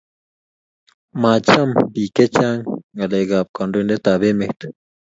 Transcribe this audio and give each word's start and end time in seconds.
Macham 1.21 1.69
pik 1.93 2.15
chang 2.35 2.59
ngalek 2.95 3.29
ab 3.39 3.47
kandoiten 3.55 4.11
ab 4.13 4.21
amet 4.29 4.59